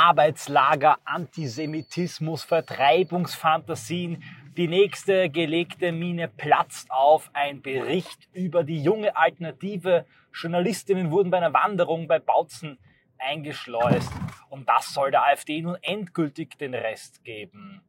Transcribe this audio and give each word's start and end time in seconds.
Arbeitslager, 0.00 0.98
Antisemitismus, 1.04 2.42
Vertreibungsfantasien. 2.44 4.22
Die 4.56 4.66
nächste 4.66 5.28
gelegte 5.28 5.92
Mine 5.92 6.26
platzt 6.26 6.90
auf. 6.90 7.28
Ein 7.34 7.60
Bericht 7.60 8.30
über 8.32 8.64
die 8.64 8.82
junge 8.82 9.14
Alternative. 9.14 10.06
Journalistinnen 10.32 11.10
wurden 11.10 11.30
bei 11.30 11.36
einer 11.36 11.52
Wanderung 11.52 12.08
bei 12.08 12.18
Bautzen 12.18 12.78
eingeschleust. 13.18 14.10
Und 14.48 14.66
das 14.70 14.94
soll 14.94 15.10
der 15.10 15.24
AfD 15.24 15.60
nun 15.60 15.76
endgültig 15.82 16.56
den 16.56 16.72
Rest 16.72 17.22
geben. 17.22 17.82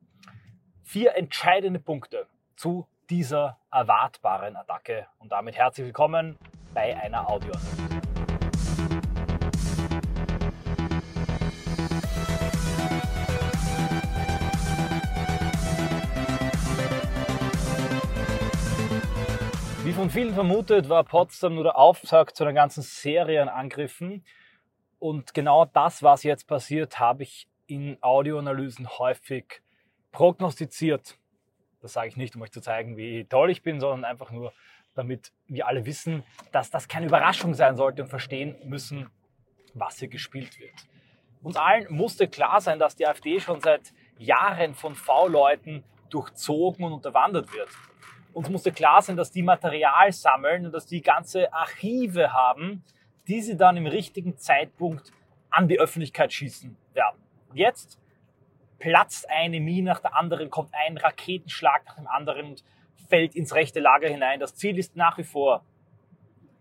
Vier 0.83 1.15
entscheidende 1.15 1.79
Punkte 1.79 2.27
zu 2.57 2.89
dieser 3.09 3.57
erwartbaren 3.71 4.57
Attacke. 4.57 5.07
Und 5.19 5.31
damit 5.31 5.55
herzlich 5.55 5.85
willkommen 5.85 6.37
bei 6.73 6.93
einer 7.01 7.29
Audioanalyse. 7.29 8.10
Wie 19.91 19.95
von 19.95 20.09
vielen 20.09 20.33
vermutet, 20.33 20.87
war 20.87 21.03
Potsdam 21.03 21.55
nur 21.55 21.65
der 21.65 21.77
Auftakt 21.77 22.37
zu 22.37 22.45
einer 22.45 22.53
ganzen 22.53 22.81
Serie 22.81 23.41
an 23.41 23.49
Angriffen. 23.49 24.23
Und 24.99 25.33
genau 25.33 25.65
das, 25.65 26.01
was 26.01 26.23
jetzt 26.23 26.47
passiert, 26.47 26.97
habe 26.97 27.23
ich 27.23 27.49
in 27.67 27.97
Audioanalysen 27.99 28.87
häufig 28.87 29.61
prognostiziert. 30.13 31.17
Das 31.81 31.91
sage 31.91 32.07
ich 32.07 32.15
nicht, 32.15 32.37
um 32.37 32.41
euch 32.41 32.53
zu 32.53 32.61
zeigen, 32.61 32.95
wie 32.95 33.25
toll 33.25 33.51
ich 33.51 33.63
bin, 33.63 33.81
sondern 33.81 34.05
einfach 34.05 34.31
nur, 34.31 34.53
damit 34.95 35.33
wir 35.47 35.67
alle 35.67 35.85
wissen, 35.85 36.23
dass 36.53 36.71
das 36.71 36.87
keine 36.87 37.07
Überraschung 37.07 37.53
sein 37.53 37.75
sollte 37.75 38.03
und 38.03 38.07
verstehen 38.07 38.55
müssen, 38.63 39.09
was 39.73 39.99
hier 39.99 40.07
gespielt 40.07 40.57
wird. 40.57 40.87
Uns 41.43 41.57
allen 41.57 41.93
musste 41.93 42.29
klar 42.29 42.61
sein, 42.61 42.79
dass 42.79 42.95
die 42.95 43.05
AfD 43.05 43.41
schon 43.41 43.59
seit 43.59 43.91
Jahren 44.17 44.73
von 44.73 44.95
V-Leuten 44.95 45.83
durchzogen 46.09 46.85
und 46.85 46.93
unterwandert 46.93 47.53
wird. 47.53 47.67
Uns 48.33 48.49
musste 48.49 48.71
klar 48.71 49.01
sein, 49.01 49.17
dass 49.17 49.31
die 49.31 49.43
Material 49.43 50.11
sammeln 50.11 50.65
und 50.65 50.71
dass 50.71 50.85
die 50.85 51.01
ganze 51.01 51.51
Archive 51.53 52.31
haben, 52.31 52.83
die 53.27 53.41
sie 53.41 53.57
dann 53.57 53.77
im 53.77 53.87
richtigen 53.87 54.37
Zeitpunkt 54.37 55.11
an 55.49 55.67
die 55.67 55.79
Öffentlichkeit 55.79 56.31
schießen 56.31 56.75
werden. 56.93 57.21
Jetzt 57.53 57.99
platzt 58.79 59.29
eine 59.29 59.59
Mine 59.59 59.91
nach 59.91 59.99
der 59.99 60.15
anderen, 60.15 60.49
kommt 60.49 60.73
ein 60.73 60.97
Raketenschlag 60.97 61.85
nach 61.85 61.95
dem 61.95 62.07
anderen 62.07 62.45
und 62.51 62.63
fällt 63.09 63.35
ins 63.35 63.53
rechte 63.53 63.79
Lager 63.79 64.07
hinein. 64.07 64.39
Das 64.39 64.55
Ziel 64.55 64.77
ist 64.77 64.95
nach 64.95 65.17
wie 65.17 65.23
vor 65.23 65.63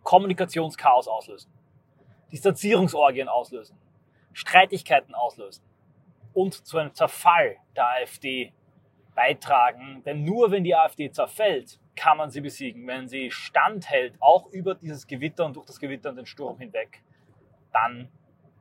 Kommunikationschaos 0.02 1.08
auslösen, 1.08 1.52
Distanzierungsorgien 2.32 3.28
auslösen, 3.28 3.78
Streitigkeiten 4.32 5.14
auslösen 5.14 5.64
und 6.32 6.66
zu 6.66 6.78
einem 6.78 6.94
Zerfall 6.94 7.56
der 7.76 7.86
AfD 7.86 8.52
beitragen. 9.20 10.02
Denn 10.06 10.24
nur 10.24 10.50
wenn 10.50 10.64
die 10.64 10.74
AfD 10.74 11.10
zerfällt, 11.10 11.78
kann 11.94 12.16
man 12.16 12.30
sie 12.30 12.40
besiegen. 12.40 12.86
Wenn 12.86 13.06
sie 13.06 13.30
standhält, 13.30 14.14
auch 14.18 14.46
über 14.50 14.74
dieses 14.74 15.06
Gewitter 15.06 15.44
und 15.44 15.56
durch 15.56 15.66
das 15.66 15.78
Gewitter 15.78 16.08
und 16.08 16.16
den 16.16 16.24
Sturm 16.24 16.58
hinweg, 16.58 17.02
dann 17.70 18.08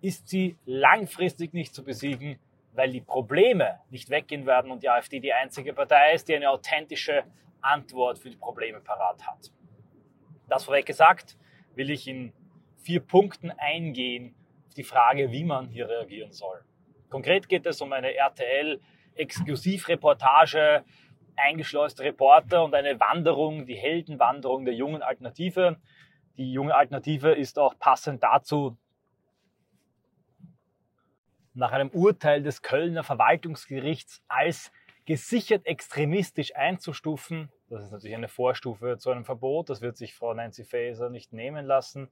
ist 0.02 0.28
sie 0.28 0.58
langfristig 0.66 1.54
nicht 1.54 1.74
zu 1.74 1.84
besiegen, 1.84 2.40
weil 2.74 2.92
die 2.92 3.00
Probleme 3.00 3.80
nicht 3.90 4.10
weggehen 4.10 4.46
werden 4.46 4.70
und 4.72 4.84
die 4.84 4.90
AfD 4.90 5.22
die 5.22 5.34
einzige 5.34 5.74
Partei 5.74 6.14
ist, 6.14 6.28
die 6.28 6.36
eine 6.36 6.50
authentische 6.50 7.24
Antwort 7.62 8.20
für 8.20 8.30
die 8.30 8.38
Probleme 8.38 8.82
parat 8.82 9.26
hat. 9.26 9.52
Das 10.50 10.66
vorweg 10.66 10.86
gesagt, 10.86 11.38
will 11.76 11.90
ich 11.90 12.06
in 12.06 12.34
vier 12.84 13.00
Punkten 13.00 13.52
eingehen 13.52 14.36
auf 14.68 14.74
die 14.74 14.84
Frage, 14.84 15.32
wie 15.32 15.46
man 15.46 15.70
hier 15.70 15.88
reagieren 15.88 16.34
soll. 16.34 16.60
Konkret 17.10 17.48
geht 17.48 17.66
es 17.66 17.82
um 17.82 17.94
eine 17.94 18.14
RTL-Exklusivreportage, 19.20 20.84
eingeschleuste 21.36 22.04
Reporter 22.04 22.64
und 22.64 22.74
eine 22.74 23.00
Wanderung, 23.00 23.66
die 23.66 23.76
Heldenwanderung 23.76 24.66
der 24.66 24.74
jungen 24.74 25.02
Alternative. 25.02 25.78
Die 26.38 26.52
junge 26.52 26.76
Alternative 26.76 27.32
ist 27.32 27.60
auch 27.60 27.78
passend 27.78 28.24
dazu 28.24 28.78
nach 31.54 31.72
einem 31.72 31.90
Urteil 31.90 32.42
des 32.42 32.62
Kölner 32.62 33.04
Verwaltungsgerichts 33.04 34.24
als 34.28 34.72
gesichert 35.06 35.66
extremistisch 35.66 36.56
einzustufen. 36.56 37.52
Das 37.70 37.84
ist 37.84 37.92
natürlich 37.92 38.16
eine 38.16 38.28
Vorstufe 38.28 38.98
zu 38.98 39.10
einem 39.10 39.26
Verbot. 39.26 39.70
Das 39.70 39.82
wird 39.82 39.98
sich 39.98 40.14
Frau 40.14 40.34
Nancy 40.34 40.64
Faeser 40.64 41.10
nicht 41.10 41.34
nehmen 41.34 41.66
lassen, 41.66 42.10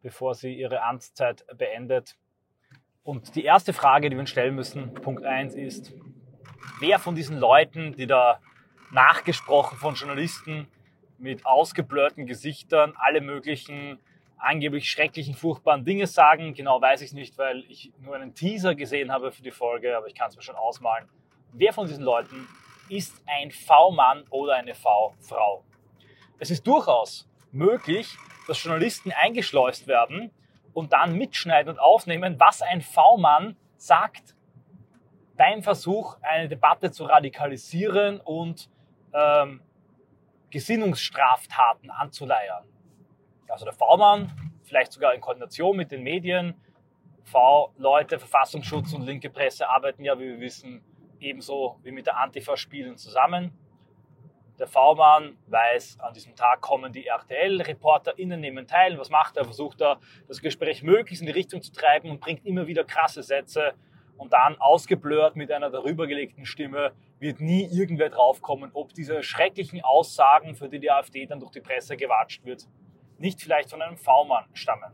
bevor 0.00 0.34
sie 0.34 0.54
ihre 0.54 0.82
Amtszeit 0.82 1.44
beendet. 1.56 2.16
Und 3.04 3.34
die 3.34 3.44
erste 3.44 3.72
Frage, 3.72 4.10
die 4.10 4.16
wir 4.16 4.20
uns 4.20 4.30
stellen 4.30 4.54
müssen, 4.54 4.94
Punkt 4.94 5.24
1 5.24 5.54
ist, 5.54 5.92
wer 6.80 6.98
von 6.98 7.14
diesen 7.14 7.38
Leuten, 7.38 7.94
die 7.96 8.06
da 8.06 8.40
nachgesprochen 8.90 9.78
von 9.78 9.94
Journalisten 9.94 10.68
mit 11.18 11.46
ausgeblurrten 11.46 12.26
Gesichtern 12.26 12.94
alle 12.96 13.20
möglichen 13.20 13.98
angeblich 14.42 14.90
schrecklichen, 14.90 15.34
furchtbaren 15.34 15.84
Dinge 15.84 16.06
sagen. 16.06 16.54
Genau 16.54 16.80
weiß 16.80 17.00
ich 17.00 17.08
es 17.08 17.12
nicht, 17.12 17.38
weil 17.38 17.64
ich 17.68 17.92
nur 18.00 18.16
einen 18.16 18.34
Teaser 18.34 18.74
gesehen 18.74 19.12
habe 19.12 19.30
für 19.32 19.42
die 19.42 19.52
Folge, 19.52 19.96
aber 19.96 20.08
ich 20.08 20.14
kann 20.14 20.28
es 20.28 20.36
mir 20.36 20.42
schon 20.42 20.56
ausmalen. 20.56 21.08
Wer 21.52 21.72
von 21.72 21.86
diesen 21.86 22.02
Leuten 22.04 22.48
ist 22.88 23.22
ein 23.26 23.50
V-Mann 23.50 24.24
oder 24.30 24.54
eine 24.54 24.74
V-Frau? 24.74 25.64
Es 26.38 26.50
ist 26.50 26.66
durchaus 26.66 27.28
möglich, 27.52 28.16
dass 28.48 28.62
Journalisten 28.62 29.12
eingeschleust 29.12 29.86
werden 29.86 30.32
und 30.72 30.92
dann 30.92 31.16
mitschneiden 31.16 31.72
und 31.72 31.78
aufnehmen, 31.78 32.40
was 32.40 32.62
ein 32.62 32.82
V-Mann 32.82 33.56
sagt 33.76 34.34
beim 35.36 35.62
Versuch, 35.62 36.16
eine 36.22 36.48
Debatte 36.48 36.90
zu 36.90 37.04
radikalisieren 37.04 38.20
und 38.20 38.70
ähm, 39.12 39.60
Gesinnungsstraftaten 40.50 41.90
anzuleiern. 41.90 42.64
Also 43.48 43.64
der 43.64 43.74
V-Mann, 43.74 44.32
vielleicht 44.64 44.92
sogar 44.92 45.14
in 45.14 45.20
Koordination 45.20 45.76
mit 45.76 45.90
den 45.90 46.02
Medien. 46.02 46.54
V-Leute, 47.24 48.18
Verfassungsschutz 48.18 48.92
und 48.92 49.02
linke 49.02 49.30
Presse 49.30 49.68
arbeiten 49.68 50.04
ja, 50.04 50.18
wie 50.18 50.28
wir 50.28 50.40
wissen, 50.40 50.82
ebenso 51.20 51.78
wie 51.82 51.92
mit 51.92 52.06
der 52.06 52.18
Antifa-Spielen 52.18 52.96
zusammen. 52.96 53.52
Der 54.58 54.66
V-Mann 54.66 55.36
weiß, 55.46 55.98
an 56.00 56.12
diesem 56.14 56.36
Tag 56.36 56.60
kommen 56.60 56.92
die 56.92 57.06
RTL-ReporterInnen 57.06 58.40
nehmen 58.40 58.66
teil. 58.66 58.98
Was 58.98 59.10
macht 59.10 59.36
er? 59.36 59.44
Versucht 59.44 59.80
er, 59.80 59.98
das 60.28 60.40
Gespräch 60.40 60.82
möglichst 60.82 61.22
in 61.22 61.26
die 61.26 61.32
Richtung 61.32 61.62
zu 61.62 61.72
treiben 61.72 62.10
und 62.10 62.20
bringt 62.20 62.44
immer 62.44 62.66
wieder 62.66 62.84
krasse 62.84 63.22
Sätze. 63.22 63.74
Und 64.16 64.32
dann 64.32 64.56
ausgeblurrt 64.60 65.36
mit 65.36 65.50
einer 65.50 65.70
darübergelegten 65.70 66.46
Stimme 66.46 66.92
wird 67.18 67.40
nie 67.40 67.64
irgendwer 67.64 68.10
draufkommen, 68.10 68.70
ob 68.74 68.92
diese 68.94 69.22
schrecklichen 69.22 69.82
Aussagen, 69.82 70.54
für 70.54 70.68
die 70.68 70.78
die 70.78 70.90
AfD 70.90 71.26
dann 71.26 71.40
durch 71.40 71.52
die 71.52 71.60
Presse 71.60 71.96
gewatscht 71.96 72.44
wird, 72.44 72.68
nicht 73.18 73.40
vielleicht 73.40 73.70
von 73.70 73.80
einem 73.80 73.96
V-Mann 73.96 74.46
stammen. 74.52 74.92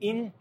In 0.00 0.32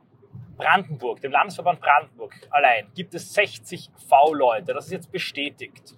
Brandenburg, 0.57 1.21
dem 1.21 1.31
Landesverband 1.31 1.79
Brandenburg 1.79 2.33
allein, 2.49 2.91
gibt 2.95 3.13
es 3.13 3.33
60 3.33 3.91
V-Leute. 4.09 4.73
Das 4.73 4.85
ist 4.85 4.91
jetzt 4.91 5.11
bestätigt. 5.11 5.95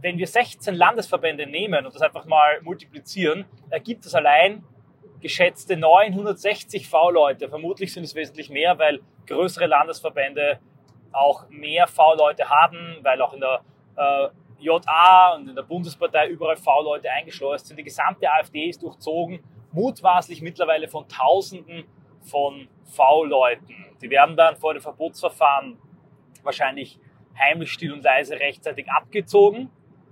Wenn 0.00 0.16
wir 0.16 0.28
16 0.28 0.74
Landesverbände 0.74 1.46
nehmen 1.46 1.84
und 1.84 1.94
das 1.94 2.02
einfach 2.02 2.24
mal 2.24 2.60
multiplizieren, 2.62 3.46
ergibt 3.68 4.06
es 4.06 4.14
allein 4.14 4.64
geschätzte 5.20 5.76
960 5.76 6.88
V-Leute. 6.88 7.48
Vermutlich 7.48 7.92
sind 7.92 8.04
es 8.04 8.14
wesentlich 8.14 8.50
mehr, 8.50 8.78
weil 8.78 9.00
größere 9.28 9.66
Landesverbände 9.66 10.58
auch 11.12 11.48
mehr 11.48 11.86
V-Leute 11.86 12.48
haben, 12.48 12.98
weil 13.02 13.20
auch 13.22 13.32
in 13.32 13.40
der 13.40 13.60
äh, 13.96 14.28
JA 14.58 15.34
und 15.36 15.48
in 15.48 15.54
der 15.54 15.62
Bundespartei 15.62 16.28
überall 16.28 16.56
V-Leute 16.56 17.10
eingeschleust 17.10 17.66
sind. 17.66 17.76
Die 17.76 17.84
gesamte 17.84 18.30
AfD 18.30 18.68
ist 18.68 18.82
durchzogen, 18.82 19.40
mutmaßlich 19.72 20.42
mittlerweile 20.42 20.88
von 20.88 21.08
Tausenden 21.08 21.84
von 22.22 22.68
V-Leuten. 22.84 23.86
Die 24.02 24.10
werden 24.10 24.36
dann 24.36 24.56
vor 24.56 24.74
dem 24.74 24.82
Verbotsverfahren 24.82 25.78
wahrscheinlich 26.42 26.98
heimlich, 27.38 27.70
still 27.70 27.92
und 27.92 28.02
leise 28.02 28.38
rechtzeitig 28.38 28.90
abgezogen. 28.90 29.70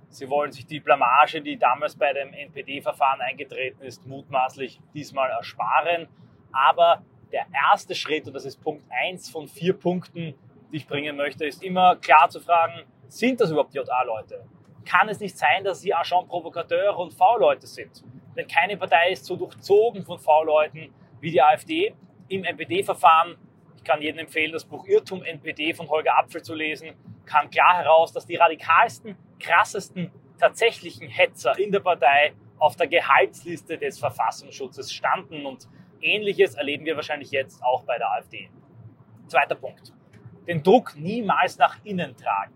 Sie 0.08 0.30
wollen 0.30 0.52
sich 0.52 0.66
die 0.66 0.80
Blamage, 0.80 1.42
die 1.42 1.58
damals 1.58 1.96
bei 1.96 2.12
dem 2.12 2.32
NPD-Verfahren 2.32 3.20
eingetreten 3.20 3.82
ist, 3.82 4.06
mutmaßlich 4.06 4.80
diesmal 4.94 5.30
ersparen. 5.30 6.08
Aber 6.52 7.02
der 7.32 7.46
erste 7.70 7.94
Schritt, 7.94 8.26
und 8.26 8.34
das 8.34 8.44
ist 8.44 8.61
Punkt 8.61 8.84
1 8.90 9.31
von 9.31 9.49
vier 9.49 9.75
Punkten, 9.75 10.34
die 10.73 10.76
ich 10.76 10.87
bringen 10.87 11.17
möchte, 11.17 11.46
ist 11.46 11.62
immer 11.62 11.96
klar 11.96 12.28
zu 12.28 12.40
fragen, 12.40 12.82
sind 13.08 13.40
das 13.40 13.50
überhaupt 13.50 13.75
JA-Leute? 13.75 14.44
Kann 14.84 15.08
es 15.08 15.20
nicht 15.20 15.37
sein, 15.37 15.64
dass 15.64 15.81
sie 15.81 15.93
Agent 15.94 16.28
Provocateur 16.28 16.96
und 16.99 17.12
V-Leute 17.12 17.67
sind? 17.67 18.05
Denn 18.37 18.46
keine 18.46 18.76
Partei 18.76 19.11
ist 19.12 19.25
so 19.25 19.37
durchzogen 19.37 20.05
von 20.05 20.19
V-Leuten 20.19 20.93
wie 21.20 21.31
die 21.31 21.43
AfD. 21.43 21.94
Im 22.28 22.44
NPD-Verfahren, 22.44 23.37
ich 23.76 23.84
kann 23.84 24.02
jedem 24.02 24.20
empfehlen, 24.20 24.52
das 24.52 24.64
Buch 24.64 24.87
Irrtum 24.87 25.23
NPD 25.23 25.75
von 25.75 25.88
Holger 25.88 26.19
Apfel 26.19 26.43
zu 26.43 26.55
lesen, 26.55 26.94
kam 27.25 27.50
klar 27.50 27.76
heraus, 27.78 28.12
dass 28.12 28.26
die 28.26 28.37
radikalsten, 28.37 29.17
krassesten, 29.40 30.12
tatsächlichen 30.38 31.08
Hetzer 31.08 31.58
in 31.58 31.73
der 31.73 31.81
Partei 31.81 32.34
auf 32.58 32.76
der 32.76 32.87
Gehaltsliste 32.87 33.78
des 33.78 33.99
Verfassungsschutzes 33.99 34.93
standen. 34.93 35.46
Und 35.46 35.69
ähnliches 36.00 36.54
erleben 36.54 36.84
wir 36.84 36.96
wahrscheinlich 36.96 37.31
jetzt 37.31 37.62
auch 37.62 37.84
bei 37.84 37.98
der 37.98 38.10
AfD. 38.12 38.50
Zweiter 39.28 39.54
Punkt. 39.54 39.93
den 40.46 40.62
Druck 40.62 40.94
niemals 40.96 41.58
nach 41.58 41.84
innen 41.84 42.16
tragen. 42.16 42.54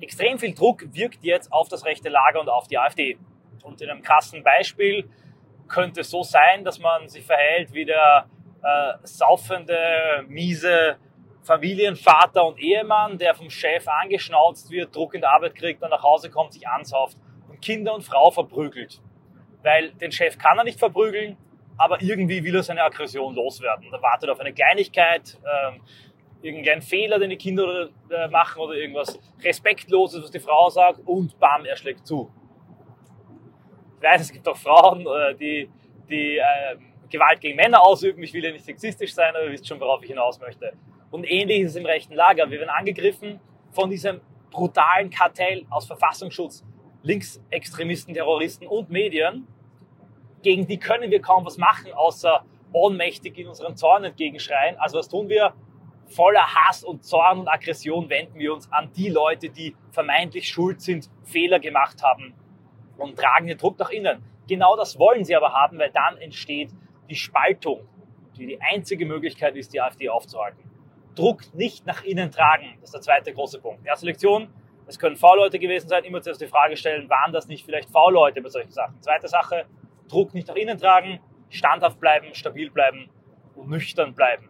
Extrem 0.00 0.38
viel 0.38 0.54
Druck 0.54 0.82
wirkt 0.94 1.22
jetzt 1.24 1.52
auf 1.52 1.68
das 1.68 1.84
rechte 1.84 2.08
Lager 2.08 2.40
und 2.40 2.48
auf 2.48 2.68
die 2.68 2.78
AfD. 2.78 3.18
Und 3.62 3.80
in 3.82 3.90
einem 3.90 4.02
krassen 4.02 4.42
Beispiel 4.42 5.10
könnte 5.66 6.00
es 6.00 6.10
so 6.10 6.22
sein, 6.22 6.64
dass 6.64 6.78
man 6.78 7.08
sich 7.08 7.24
verhält 7.24 7.72
wie 7.74 7.84
der 7.84 8.26
äh, 8.62 8.92
saufende, 9.02 10.24
miese 10.26 10.96
Familienvater 11.42 12.44
und 12.44 12.58
Ehemann, 12.58 13.18
der 13.18 13.34
vom 13.34 13.50
Chef 13.50 13.86
angeschnauzt 13.88 14.70
wird, 14.70 14.94
Druck 14.94 15.14
in 15.14 15.20
der 15.20 15.32
Arbeit 15.32 15.54
kriegt, 15.54 15.82
dann 15.82 15.90
nach 15.90 16.02
Hause 16.02 16.30
kommt, 16.30 16.52
sich 16.52 16.66
ansauft 16.66 17.16
und 17.48 17.60
Kinder 17.60 17.94
und 17.94 18.02
Frau 18.02 18.30
verprügelt. 18.30 19.00
Weil 19.62 19.92
den 19.92 20.12
Chef 20.12 20.38
kann 20.38 20.58
er 20.58 20.64
nicht 20.64 20.78
verprügeln, 20.78 21.36
aber 21.78 22.02
irgendwie 22.02 22.42
will 22.44 22.56
er 22.56 22.62
seine 22.62 22.82
Aggression 22.82 23.34
loswerden. 23.34 23.86
Er 23.92 24.02
wartet 24.02 24.28
auf 24.28 24.40
eine 24.40 24.52
Kleinigkeit, 24.52 25.38
ähm, 25.44 25.80
irgendeinen 26.42 26.82
Fehler, 26.82 27.18
den 27.18 27.30
die 27.30 27.36
Kinder 27.36 27.88
äh, 28.10 28.28
machen 28.28 28.60
oder 28.60 28.74
irgendwas 28.74 29.18
Respektloses, 29.42 30.22
was 30.24 30.30
die 30.30 30.40
Frau 30.40 30.68
sagt 30.68 31.00
und 31.06 31.38
bam, 31.38 31.64
er 31.64 31.76
schlägt 31.76 32.06
zu. 32.06 32.30
Ich 33.96 34.02
weiß, 34.02 34.20
es 34.20 34.32
gibt 34.32 34.46
auch 34.46 34.56
Frauen, 34.56 35.06
äh, 35.06 35.34
die, 35.34 35.70
die 36.08 36.36
äh, 36.36 36.76
Gewalt 37.08 37.40
gegen 37.40 37.56
Männer 37.56 37.82
ausüben. 37.82 38.22
Ich 38.22 38.32
will 38.32 38.44
ja 38.44 38.52
nicht 38.52 38.64
sexistisch 38.64 39.14
sein, 39.14 39.34
aber 39.34 39.44
ihr 39.44 39.52
wisst 39.52 39.66
schon, 39.66 39.80
worauf 39.80 40.02
ich 40.02 40.10
hinaus 40.10 40.38
möchte. 40.40 40.72
Und 41.10 41.24
ähnlich 41.24 41.62
ist 41.62 41.70
es 41.70 41.76
im 41.76 41.86
rechten 41.86 42.14
Lager. 42.14 42.50
Wir 42.50 42.58
werden 42.58 42.70
angegriffen 42.70 43.40
von 43.72 43.90
diesem 43.90 44.20
brutalen 44.50 45.10
Kartell 45.10 45.64
aus 45.70 45.86
Verfassungsschutz, 45.86 46.64
Linksextremisten, 47.02 48.14
Terroristen 48.14 48.66
und 48.66 48.90
Medien. 48.90 49.46
Gegen 50.42 50.66
die 50.66 50.78
können 50.78 51.10
wir 51.10 51.20
kaum 51.20 51.44
was 51.44 51.58
machen, 51.58 51.92
außer 51.92 52.44
ohnmächtig 52.72 53.38
in 53.38 53.48
unseren 53.48 53.76
Zorn 53.76 54.04
entgegenschreien. 54.04 54.76
Also 54.78 54.98
was 54.98 55.08
tun 55.08 55.28
wir? 55.28 55.54
Voller 56.06 56.54
Hass 56.54 56.84
und 56.84 57.04
Zorn 57.04 57.40
und 57.40 57.48
Aggression 57.48 58.08
wenden 58.08 58.38
wir 58.38 58.54
uns 58.54 58.70
an 58.72 58.90
die 58.96 59.08
Leute, 59.08 59.50
die 59.50 59.76
vermeintlich 59.90 60.48
schuld 60.48 60.80
sind, 60.80 61.10
Fehler 61.24 61.58
gemacht 61.58 62.02
haben 62.02 62.34
und 62.96 63.18
tragen 63.18 63.46
den 63.46 63.58
Druck 63.58 63.78
nach 63.78 63.90
innen. 63.90 64.24
Genau 64.48 64.76
das 64.76 64.98
wollen 64.98 65.24
sie 65.24 65.36
aber 65.36 65.52
haben, 65.52 65.78
weil 65.78 65.90
dann 65.90 66.16
entsteht 66.16 66.70
die 67.10 67.14
Spaltung, 67.14 67.86
die 68.36 68.46
die 68.46 68.60
einzige 68.60 69.04
Möglichkeit 69.04 69.56
ist, 69.56 69.74
die 69.74 69.80
AfD 69.80 70.08
aufzuhalten. 70.08 70.62
Druck 71.14 71.42
nicht 71.54 71.84
nach 71.84 72.04
innen 72.04 72.30
tragen, 72.30 72.76
das 72.80 72.88
ist 72.88 72.94
der 72.94 73.00
zweite 73.02 73.34
große 73.34 73.60
Punkt. 73.60 73.84
Erste 73.84 74.06
Lektion, 74.06 74.48
es 74.86 74.98
können 74.98 75.16
V-Leute 75.16 75.58
gewesen 75.58 75.88
sein, 75.88 76.04
immer 76.04 76.22
zuerst 76.22 76.40
die 76.40 76.46
Frage 76.46 76.76
stellen, 76.76 77.10
waren 77.10 77.32
das 77.32 77.48
nicht 77.48 77.64
vielleicht 77.64 77.90
V-Leute 77.90 78.40
bei 78.40 78.48
solchen 78.48 78.70
Sachen? 78.70 79.02
Zweite 79.02 79.28
Sache, 79.28 79.66
Druck 80.08 80.34
nicht 80.34 80.48
nach 80.48 80.56
innen 80.56 80.78
tragen, 80.78 81.20
standhaft 81.50 82.00
bleiben, 82.00 82.34
stabil 82.34 82.70
bleiben 82.70 83.10
und 83.54 83.68
nüchtern 83.68 84.14
bleiben. 84.14 84.48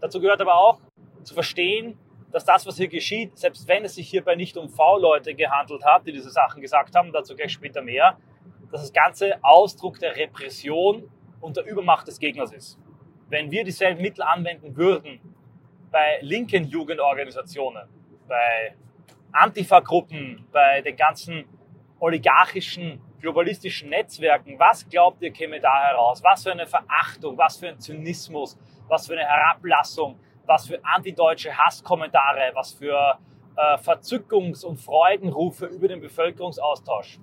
Dazu 0.00 0.20
gehört 0.20 0.40
aber 0.40 0.54
auch 0.54 0.80
zu 1.22 1.34
verstehen, 1.34 1.98
dass 2.32 2.44
das, 2.44 2.66
was 2.66 2.76
hier 2.76 2.88
geschieht, 2.88 3.38
selbst 3.38 3.68
wenn 3.68 3.84
es 3.84 3.94
sich 3.94 4.08
hierbei 4.08 4.34
nicht 4.34 4.56
um 4.56 4.68
V-Leute 4.68 5.34
gehandelt 5.34 5.84
hat, 5.84 6.06
die 6.06 6.12
diese 6.12 6.30
Sachen 6.30 6.62
gesagt 6.62 6.94
haben, 6.94 7.12
dazu 7.12 7.36
gleich 7.36 7.52
später 7.52 7.82
mehr, 7.82 8.16
dass 8.70 8.80
das 8.80 8.92
Ganze 8.92 9.38
Ausdruck 9.42 9.98
der 9.98 10.16
Repression 10.16 11.10
und 11.40 11.56
der 11.56 11.66
Übermacht 11.66 12.08
des 12.08 12.18
Gegners 12.18 12.52
ist. 12.52 12.78
Wenn 13.28 13.50
wir 13.50 13.64
dieselben 13.64 14.00
Mittel 14.00 14.22
anwenden 14.22 14.76
würden 14.76 15.20
bei 15.90 16.18
linken 16.22 16.64
Jugendorganisationen, 16.64 17.86
bei 18.26 18.74
Antifa-Gruppen, 19.32 20.46
bei 20.52 20.80
den 20.80 20.96
ganzen 20.96 21.44
oligarchischen, 22.00 23.00
globalistischen 23.22 23.88
Netzwerken, 23.88 24.58
was 24.58 24.86
glaubt 24.88 25.22
ihr 25.22 25.32
käme 25.32 25.60
da 25.60 25.72
heraus? 25.84 26.22
Was 26.22 26.42
für 26.42 26.52
eine 26.52 26.66
Verachtung, 26.66 27.38
was 27.38 27.56
für 27.56 27.68
ein 27.68 27.78
Zynismus, 27.78 28.58
was 28.88 29.06
für 29.06 29.14
eine 29.14 29.24
Herablassung, 29.24 30.18
was 30.44 30.66
für 30.66 30.84
antideutsche 30.84 31.56
Hasskommentare, 31.56 32.50
was 32.54 32.72
für 32.72 33.18
äh, 33.56 33.78
Verzückungs- 33.78 34.64
und 34.64 34.78
Freudenrufe 34.78 35.66
über 35.66 35.88
den 35.88 36.00
Bevölkerungsaustausch. 36.00 37.20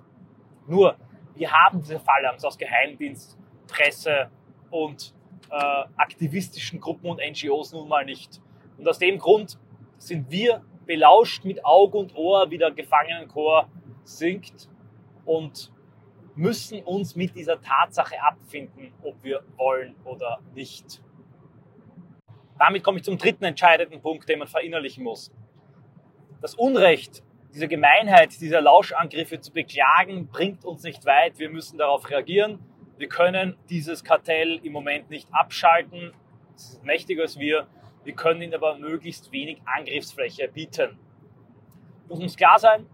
Nur, 0.66 0.96
wir 1.34 1.52
haben 1.52 1.80
diese 1.80 2.00
Phalanx 2.00 2.44
aus 2.44 2.56
Geheimdienst, 2.56 3.38
Presse 3.68 4.30
und 4.70 5.14
äh, 5.50 5.84
aktivistischen 5.96 6.80
Gruppen 6.80 7.10
und 7.10 7.20
NGOs 7.20 7.72
nun 7.72 7.88
mal 7.88 8.04
nicht. 8.04 8.40
Und 8.78 8.88
aus 8.88 8.98
dem 8.98 9.18
Grund 9.18 9.58
sind 9.98 10.30
wir 10.30 10.64
belauscht 10.86 11.44
mit 11.44 11.64
Auge 11.64 11.98
und 11.98 12.16
Ohr, 12.16 12.50
wie 12.50 12.58
der 12.58 12.70
Gefangenenchor 12.70 13.68
singt 14.04 14.68
und 15.24 15.70
müssen 16.40 16.82
uns 16.84 17.16
mit 17.16 17.36
dieser 17.36 17.60
Tatsache 17.60 18.20
abfinden, 18.22 18.92
ob 19.02 19.22
wir 19.22 19.42
wollen 19.56 19.94
oder 20.04 20.40
nicht. 20.54 21.02
Damit 22.58 22.82
komme 22.82 22.98
ich 22.98 23.04
zum 23.04 23.18
dritten 23.18 23.44
entscheidenden 23.44 24.00
Punkt, 24.00 24.26
den 24.28 24.38
man 24.38 24.48
verinnerlichen 24.48 25.04
muss. 25.04 25.30
Das 26.40 26.54
Unrecht, 26.54 27.22
diese 27.52 27.68
Gemeinheit, 27.68 28.40
diese 28.40 28.58
Lauschangriffe 28.58 29.40
zu 29.40 29.52
beklagen, 29.52 30.28
bringt 30.28 30.64
uns 30.64 30.82
nicht 30.82 31.04
weit. 31.04 31.38
Wir 31.38 31.50
müssen 31.50 31.76
darauf 31.76 32.08
reagieren. 32.08 32.58
Wir 32.96 33.08
können 33.08 33.56
dieses 33.68 34.02
Kartell 34.02 34.60
im 34.62 34.72
Moment 34.72 35.10
nicht 35.10 35.28
abschalten. 35.32 36.12
Es 36.56 36.70
ist 36.70 36.84
mächtiger 36.84 37.22
als 37.22 37.38
wir. 37.38 37.66
Wir 38.04 38.14
können 38.14 38.40
ihnen 38.40 38.54
aber 38.54 38.78
möglichst 38.78 39.30
wenig 39.30 39.60
Angriffsfläche 39.66 40.48
bieten. 40.48 40.98
Muss 42.08 42.18
uns 42.18 42.36
klar 42.36 42.58
sein, 42.58 42.86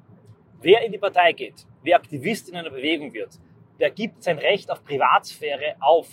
wer 0.60 0.84
in 0.84 0.90
die 0.90 0.98
Partei 0.98 1.32
geht, 1.32 1.64
wer 1.86 1.96
Aktivist 1.96 2.48
in 2.48 2.56
einer 2.56 2.70
Bewegung 2.70 3.12
wird, 3.14 3.38
der 3.80 3.90
gibt 3.90 4.22
sein 4.22 4.38
Recht 4.38 4.70
auf 4.70 4.84
Privatsphäre 4.84 5.76
auf. 5.80 6.08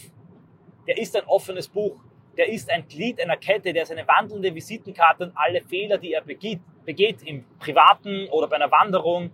Der 0.87 0.97
ist 0.97 1.15
ein 1.15 1.25
offenes 1.25 1.67
Buch 1.67 1.99
der 2.37 2.49
ist 2.49 2.69
ein 2.71 2.87
Glied 2.87 3.21
einer 3.21 3.37
Kette, 3.37 3.73
der 3.73 3.85
seine 3.85 4.07
wandelnde 4.07 4.53
Visitenkarte 4.53 5.25
und 5.25 5.33
alle 5.35 5.61
Fehler, 5.61 5.97
die 5.97 6.13
er 6.13 6.21
begeht, 6.21 6.61
begeht 6.85 7.21
im 7.23 7.45
Privaten 7.59 8.27
oder 8.29 8.47
bei 8.47 8.55
einer 8.55 8.71
Wanderung, 8.71 9.31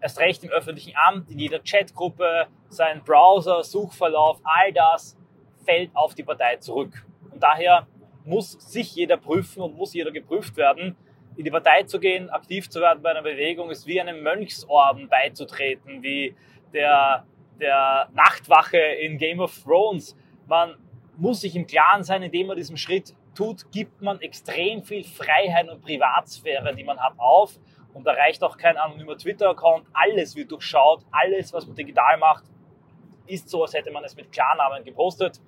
erst 0.00 0.18
recht 0.18 0.44
im 0.44 0.50
öffentlichen 0.50 0.94
Amt, 0.96 1.30
in 1.30 1.38
jeder 1.38 1.60
Chatgruppe, 1.60 2.46
sein 2.68 3.02
Browser, 3.04 3.62
Suchverlauf, 3.64 4.40
all 4.44 4.72
das 4.72 5.16
fällt 5.64 5.90
auf 5.94 6.14
die 6.14 6.22
Partei 6.22 6.56
zurück. 6.56 7.06
Und 7.30 7.42
daher 7.42 7.86
muss 8.24 8.52
sich 8.52 8.94
jeder 8.94 9.16
prüfen 9.16 9.62
und 9.62 9.76
muss 9.76 9.92
jeder 9.92 10.10
geprüft 10.10 10.56
werden. 10.56 10.96
In 11.38 11.44
die 11.44 11.52
Partei 11.52 11.84
zu 11.84 12.00
gehen, 12.00 12.30
aktiv 12.30 12.68
zu 12.68 12.80
werden 12.80 13.00
bei 13.00 13.10
einer 13.12 13.22
Bewegung, 13.22 13.70
ist 13.70 13.86
wie 13.86 14.00
einem 14.00 14.24
Mönchsorden 14.24 15.08
beizutreten, 15.08 16.02
wie 16.02 16.34
der, 16.72 17.24
der 17.60 18.08
Nachtwache 18.12 18.76
in 18.76 19.18
Game 19.18 19.38
of 19.38 19.56
Thrones. 19.62 20.16
Man 20.48 20.74
muss 21.16 21.42
sich 21.42 21.54
im 21.54 21.68
Klaren 21.68 22.02
sein, 22.02 22.24
indem 22.24 22.48
man 22.48 22.56
diesen 22.56 22.76
Schritt 22.76 23.14
tut, 23.36 23.70
gibt 23.70 24.02
man 24.02 24.20
extrem 24.20 24.82
viel 24.82 25.04
Freiheit 25.04 25.68
und 25.68 25.80
Privatsphäre, 25.80 26.74
die 26.74 26.82
man 26.82 26.98
hat, 26.98 27.14
auf. 27.18 27.54
Und 27.94 28.04
da 28.04 28.14
reicht 28.14 28.42
auch 28.42 28.56
kein 28.56 28.76
anonymer 28.76 29.16
Twitter-Account. 29.16 29.86
Alles 29.92 30.34
wird 30.34 30.50
durchschaut. 30.50 31.04
Alles, 31.12 31.52
was 31.52 31.68
man 31.68 31.76
digital 31.76 32.18
macht, 32.18 32.46
ist 33.28 33.48
so, 33.48 33.62
als 33.62 33.74
hätte 33.74 33.92
man 33.92 34.02
es 34.02 34.16
mit 34.16 34.32
Klarnamen 34.32 34.82
gepostet. 34.82 35.40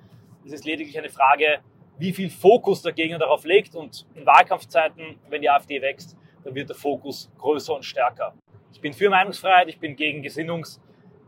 Es 0.45 0.53
ist 0.53 0.65
lediglich 0.65 0.97
eine 0.97 1.09
Frage, 1.09 1.59
wie 2.01 2.13
viel 2.13 2.31
Fokus 2.31 2.83
der 2.83 2.93
Gegner 2.93 3.19
darauf 3.19 3.45
legt. 3.45 3.77
Und 3.77 4.07
in 4.15 4.27
Wahlkampfzeiten, 4.27 5.19
wenn 5.29 5.43
die 5.43 5.51
AfD 5.51 5.81
wächst, 5.81 6.17
dann 6.43 6.55
wird 6.55 6.71
der 6.71 6.77
Fokus 6.77 7.31
größer 7.39 7.75
und 7.75 7.85
stärker. 7.85 8.35
Ich 8.73 8.81
bin 8.81 8.93
für 8.93 9.11
Meinungsfreiheit, 9.11 9.69
ich 9.69 9.79
bin 9.79 9.95
gegen 9.95 10.23
Gesinnungs- 10.23 10.81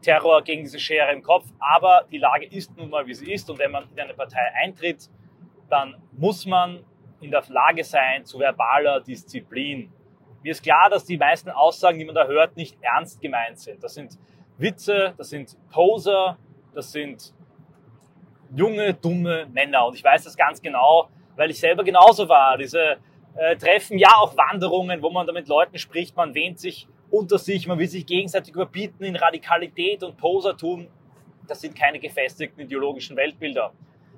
Terror 0.02 0.42
gegen 0.42 0.62
diese 0.62 0.78
Schere 0.78 1.12
im 1.12 1.22
Kopf. 1.22 1.46
Aber 1.58 2.06
die 2.10 2.18
Lage 2.18 2.46
ist 2.46 2.76
nun 2.76 2.90
mal, 2.90 3.06
wie 3.06 3.14
sie 3.14 3.32
ist. 3.32 3.48
Und 3.48 3.58
wenn 3.58 3.70
man 3.70 3.88
in 3.90 4.00
eine 4.00 4.14
Partei 4.14 4.52
eintritt, 4.62 5.08
dann 5.70 5.96
muss 6.12 6.44
man 6.44 6.84
in 7.20 7.30
der 7.30 7.42
Lage 7.48 7.84
sein 7.84 8.24
zu 8.24 8.38
verbaler 8.38 9.00
Disziplin. 9.00 9.90
Mir 10.42 10.50
ist 10.50 10.62
klar, 10.62 10.90
dass 10.90 11.04
die 11.04 11.16
meisten 11.16 11.50
Aussagen, 11.50 11.98
die 11.98 12.04
man 12.04 12.16
da 12.16 12.26
hört, 12.26 12.56
nicht 12.56 12.76
ernst 12.82 13.20
gemeint 13.20 13.60
sind. 13.60 13.82
Das 13.82 13.94
sind 13.94 14.18
Witze, 14.58 15.14
das 15.16 15.30
sind 15.30 15.56
Poser, 15.70 16.36
das 16.74 16.90
sind 16.90 17.32
junge, 18.54 18.94
dumme 18.94 19.46
Männer. 19.52 19.86
Und 19.86 19.94
ich 19.94 20.04
weiß 20.04 20.24
das 20.24 20.36
ganz 20.36 20.60
genau, 20.60 21.08
weil 21.36 21.50
ich 21.50 21.58
selber 21.58 21.84
genauso 21.84 22.28
war. 22.28 22.56
Diese 22.58 22.96
äh, 23.36 23.56
Treffen, 23.56 23.98
ja 23.98 24.10
auch 24.16 24.36
Wanderungen, 24.36 25.02
wo 25.02 25.10
man 25.10 25.26
da 25.26 25.32
mit 25.32 25.48
Leuten 25.48 25.78
spricht, 25.78 26.16
man 26.16 26.34
wähnt 26.34 26.58
sich 26.58 26.86
unter 27.10 27.38
sich, 27.38 27.66
man 27.66 27.78
will 27.78 27.88
sich 27.88 28.06
gegenseitig 28.06 28.54
überbieten 28.54 29.04
in 29.04 29.16
Radikalität 29.16 30.02
und 30.02 30.16
Posertum. 30.16 30.88
Das 31.46 31.60
sind 31.60 31.76
keine 31.76 31.98
gefestigten 31.98 32.62
ideologischen 32.62 33.16
Weltbilder. 33.16 33.72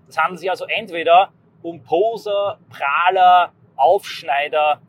Das 0.06 0.18
handelt 0.18 0.40
sich 0.40 0.50
also 0.50 0.64
entweder 0.66 1.32
um 1.62 1.82
Poser, 1.82 2.58
Prahler, 2.68 3.52
Aufschneider, 3.76 4.80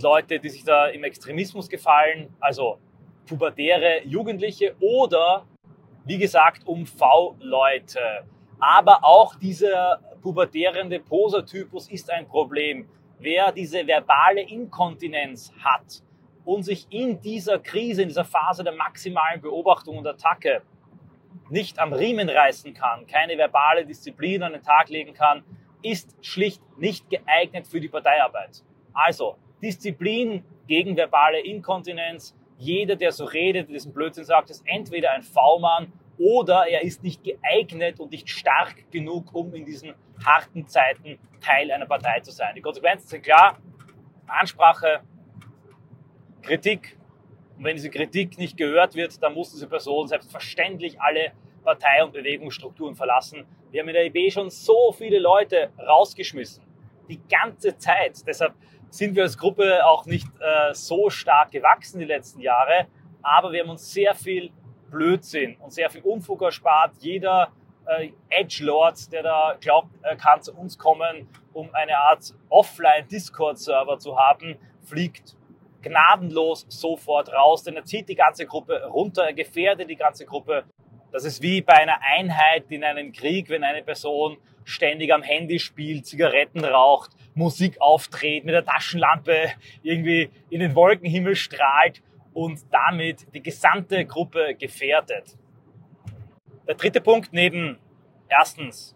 Leute, 0.00 0.38
die 0.38 0.48
sich 0.48 0.64
da 0.64 0.86
im 0.86 1.04
Extremismus 1.04 1.68
gefallen, 1.68 2.34
also 2.40 2.78
pubertäre 3.26 4.02
Jugendliche 4.04 4.74
oder, 4.80 5.46
wie 6.04 6.18
gesagt, 6.18 6.66
um 6.66 6.86
V-Leute. 6.86 8.24
Aber 8.66 9.04
auch 9.04 9.34
dieser 9.34 10.00
pubertärende 10.22 10.98
Poser-Typus 10.98 11.90
ist 11.90 12.10
ein 12.10 12.26
Problem. 12.26 12.88
Wer 13.18 13.52
diese 13.52 13.86
verbale 13.86 14.40
Inkontinenz 14.40 15.52
hat, 15.62 16.02
und 16.46 16.62
sich 16.62 16.86
in 16.90 17.20
dieser 17.20 17.58
Krise, 17.58 18.02
in 18.02 18.08
dieser 18.08 18.24
Phase 18.24 18.64
der 18.64 18.74
maximalen 18.74 19.40
Beobachtung 19.40 19.98
und 19.98 20.06
Attacke 20.06 20.62
nicht 21.50 21.78
am 21.78 21.92
Riemen 21.92 22.28
reißen 22.28 22.74
kann, 22.74 23.06
keine 23.06 23.36
verbale 23.36 23.84
Disziplin 23.84 24.42
an 24.42 24.52
den 24.52 24.62
Tag 24.62 24.88
legen 24.88 25.14
kann, 25.14 25.42
ist 25.82 26.16
schlicht 26.24 26.62
nicht 26.78 27.10
geeignet 27.10 27.66
für 27.66 27.80
die 27.80 27.88
Parteiarbeit. 27.88 28.62
Also, 28.92 29.36
Disziplin 29.62 30.44
gegen 30.66 30.96
verbale 30.96 31.40
Inkontinenz. 31.40 32.34
Jeder, 32.58 32.96
der 32.96 33.12
so 33.12 33.24
redet, 33.24 33.68
diesen 33.68 33.92
Blödsinn 33.92 34.24
sagt, 34.24 34.48
ist 34.48 34.62
entweder 34.66 35.10
ein 35.10 35.22
V-Mann 35.22 35.92
oder 36.18 36.66
er 36.68 36.82
ist 36.82 37.02
nicht 37.02 37.22
geeignet 37.24 38.00
und 38.00 38.10
nicht 38.12 38.28
stark 38.28 38.90
genug, 38.90 39.34
um 39.34 39.54
in 39.54 39.64
diesen 39.64 39.94
harten 40.24 40.66
Zeiten 40.66 41.18
Teil 41.40 41.70
einer 41.70 41.86
Partei 41.86 42.20
zu 42.20 42.30
sein. 42.30 42.54
Die 42.54 42.60
Konsequenzen 42.60 43.08
sind 43.08 43.22
klar. 43.22 43.58
Ansprache, 44.26 45.00
Kritik. 46.42 46.96
Und 47.56 47.64
wenn 47.64 47.76
diese 47.76 47.90
Kritik 47.90 48.38
nicht 48.38 48.56
gehört 48.56 48.94
wird, 48.94 49.22
dann 49.22 49.34
muss 49.34 49.52
diese 49.52 49.68
Person 49.68 50.08
selbstverständlich 50.08 51.00
alle 51.00 51.32
Partei- 51.62 52.04
und 52.04 52.12
Bewegungsstrukturen 52.12 52.94
verlassen. 52.94 53.46
Wir 53.70 53.80
haben 53.80 53.88
in 53.88 53.94
der 53.94 54.06
IB 54.06 54.30
schon 54.30 54.50
so 54.50 54.92
viele 54.92 55.18
Leute 55.18 55.70
rausgeschmissen. 55.78 56.62
Die 57.08 57.20
ganze 57.28 57.76
Zeit. 57.76 58.26
Deshalb 58.26 58.54
sind 58.90 59.14
wir 59.16 59.24
als 59.24 59.36
Gruppe 59.36 59.84
auch 59.84 60.06
nicht 60.06 60.26
äh, 60.40 60.72
so 60.74 61.10
stark 61.10 61.50
gewachsen 61.50 61.98
die 61.98 62.04
letzten 62.04 62.40
Jahre. 62.40 62.86
Aber 63.22 63.52
wir 63.52 63.62
haben 63.62 63.70
uns 63.70 63.92
sehr 63.92 64.14
viel 64.14 64.50
Blödsinn 64.90 65.56
und 65.60 65.72
sehr 65.72 65.90
viel 65.90 66.02
Unfug 66.02 66.42
erspart. 66.42 66.92
Jeder 67.00 67.52
äh, 67.86 68.10
Edgelord, 68.30 69.12
der 69.12 69.22
da 69.22 69.56
glaubt, 69.60 69.88
er 70.02 70.16
kann 70.16 70.42
zu 70.42 70.54
uns 70.54 70.78
kommen, 70.78 71.28
um 71.52 71.68
eine 71.74 71.98
Art 71.98 72.34
Offline-Discord-Server 72.48 73.98
zu 73.98 74.16
haben, 74.16 74.56
fliegt 74.82 75.36
gnadenlos 75.82 76.66
sofort 76.68 77.32
raus, 77.32 77.62
denn 77.62 77.76
er 77.76 77.84
zieht 77.84 78.08
die 78.08 78.14
ganze 78.14 78.46
Gruppe 78.46 78.84
runter, 78.86 79.24
er 79.24 79.34
gefährdet 79.34 79.90
die 79.90 79.96
ganze 79.96 80.24
Gruppe. 80.24 80.64
Das 81.12 81.24
ist 81.24 81.42
wie 81.42 81.60
bei 81.60 81.74
einer 81.74 81.98
Einheit 82.02 82.64
in 82.70 82.82
einem 82.82 83.12
Krieg, 83.12 83.48
wenn 83.48 83.62
eine 83.62 83.82
Person 83.82 84.38
ständig 84.64 85.12
am 85.12 85.22
Handy 85.22 85.58
spielt, 85.58 86.06
Zigaretten 86.06 86.64
raucht, 86.64 87.10
Musik 87.34 87.80
auftritt, 87.80 88.44
mit 88.44 88.54
der 88.54 88.64
Taschenlampe 88.64 89.50
irgendwie 89.82 90.30
in 90.48 90.60
den 90.60 90.74
Wolkenhimmel 90.74 91.36
strahlt 91.36 92.02
und 92.34 92.60
damit 92.70 93.32
die 93.34 93.42
gesamte 93.42 94.04
Gruppe 94.04 94.54
gefährdet. 94.54 95.38
Der 96.66 96.74
dritte 96.74 97.00
Punkt 97.00 97.32
neben 97.32 97.78
erstens 98.28 98.94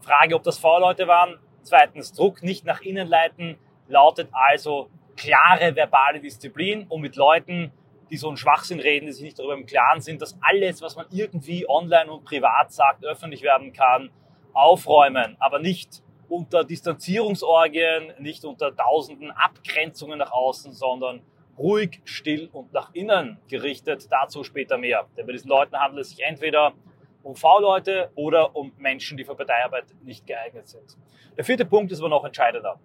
Frage, 0.00 0.34
ob 0.34 0.42
das 0.42 0.58
V-Leute 0.58 1.06
waren, 1.06 1.38
zweitens 1.62 2.12
Druck 2.12 2.42
nicht 2.42 2.64
nach 2.64 2.80
innen 2.80 3.08
leiten, 3.08 3.56
lautet 3.88 4.28
also 4.32 4.90
klare 5.16 5.76
verbale 5.76 6.20
Disziplin, 6.20 6.86
um 6.88 7.00
mit 7.00 7.16
Leuten, 7.16 7.72
die 8.10 8.16
so 8.16 8.28
einen 8.28 8.36
Schwachsinn 8.36 8.80
reden, 8.80 9.06
die 9.06 9.12
sich 9.12 9.22
nicht 9.22 9.38
darüber 9.38 9.54
im 9.54 9.66
Klaren 9.66 10.00
sind, 10.00 10.20
dass 10.20 10.36
alles, 10.42 10.82
was 10.82 10.96
man 10.96 11.06
irgendwie 11.10 11.68
online 11.68 12.10
und 12.10 12.24
privat 12.24 12.72
sagt, 12.72 13.04
öffentlich 13.04 13.42
werden 13.42 13.72
kann, 13.72 14.10
aufräumen, 14.52 15.36
aber 15.38 15.60
nicht 15.60 16.02
unter 16.28 16.64
Distanzierungsorgien, 16.64 18.12
nicht 18.18 18.44
unter 18.44 18.74
tausenden 18.74 19.30
Abgrenzungen 19.30 20.18
nach 20.18 20.32
außen, 20.32 20.72
sondern 20.72 21.22
ruhig, 21.62 22.00
still 22.04 22.48
und 22.52 22.72
nach 22.72 22.92
innen 22.92 23.38
gerichtet. 23.48 24.08
Dazu 24.10 24.42
später 24.44 24.76
mehr. 24.76 25.06
Denn 25.16 25.26
bei 25.26 25.32
diesen 25.32 25.48
Leuten 25.48 25.76
handelt 25.76 26.02
es 26.02 26.10
sich 26.10 26.20
entweder 26.22 26.74
um 27.22 27.36
V-Leute 27.36 28.10
oder 28.16 28.54
um 28.56 28.72
Menschen, 28.78 29.16
die 29.16 29.24
für 29.24 29.36
Parteiarbeit 29.36 29.84
nicht 30.02 30.26
geeignet 30.26 30.68
sind. 30.68 30.98
Der 31.36 31.44
vierte 31.44 31.64
Punkt 31.64 31.92
ist 31.92 32.00
aber 32.00 32.08
noch 32.08 32.24
entscheidender. 32.24 32.80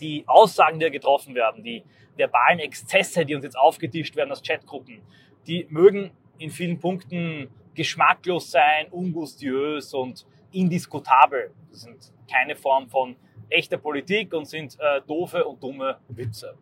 Die 0.00 0.22
Aussagen, 0.26 0.78
die 0.78 0.84
hier 0.84 0.90
getroffen 0.90 1.34
werden, 1.34 1.64
die 1.64 1.82
verbalen 2.16 2.58
Exzesse, 2.58 3.24
die 3.24 3.34
uns 3.34 3.44
jetzt 3.44 3.58
aufgetischt 3.58 4.14
werden 4.16 4.30
aus 4.30 4.42
Chatgruppen, 4.42 5.00
die 5.46 5.66
mögen 5.70 6.10
in 6.38 6.50
vielen 6.50 6.78
Punkten 6.78 7.48
geschmacklos 7.74 8.50
sein, 8.50 8.88
ungustiös 8.90 9.94
und 9.94 10.26
indiskutabel. 10.52 11.52
Das 11.70 11.82
sind 11.82 12.12
keine 12.30 12.54
Form 12.54 12.88
von 12.88 13.16
echter 13.48 13.78
Politik 13.78 14.34
und 14.34 14.44
sind 14.44 14.76
äh, 14.78 15.00
doofe 15.06 15.44
und 15.44 15.62
dumme 15.62 15.98
Witze. 16.08 16.54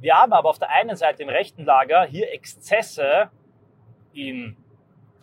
Wir 0.00 0.14
haben 0.14 0.32
aber 0.32 0.48
auf 0.48 0.58
der 0.58 0.70
einen 0.70 0.96
Seite 0.96 1.22
im 1.22 1.28
rechten 1.28 1.64
Lager 1.64 2.06
hier 2.06 2.32
Exzesse 2.32 3.30
in 4.14 4.56